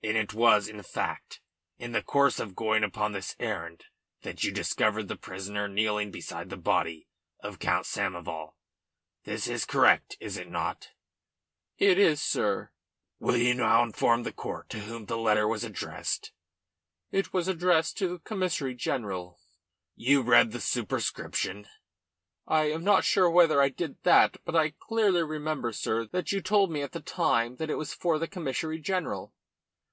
[0.00, 1.40] And it was in fact
[1.76, 3.86] in the course of going upon this errand
[4.22, 7.08] that you discovered the prisoner kneeling beside the body
[7.40, 8.54] of Count Samoval.
[9.24, 10.90] This is correct, is it not?"
[11.78, 12.70] "It is, sir."
[13.18, 16.30] "Will you now inform the court to whom that letter was addressed?"
[17.10, 19.40] "It was addressed to the Commissary General."
[19.96, 21.66] "You read the superscription?"
[22.46, 26.40] "I am not sure whether I did that, but I clearly remember, sir, that you
[26.40, 29.34] told me at the time that it was for the Commissary General."